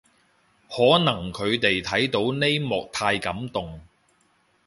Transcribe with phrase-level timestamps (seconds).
[0.67, 3.79] 可能佢哋睇到呢幕太感動